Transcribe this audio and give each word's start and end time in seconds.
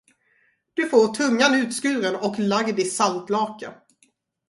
Du 0.73 0.89
får 0.89 1.13
tungan 1.13 1.53
utskuren 1.55 2.15
och 2.15 2.39
lagd 2.39 2.79
i 2.79 2.83
saltlake. 2.83 3.73